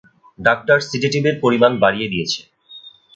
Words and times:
Doctor 0.39 0.77
সিডেটিভের 0.89 1.35
পরিমাণ 1.43 1.71
বাড়িয়ে 1.83 2.11
দিয়েছে। 2.13 2.41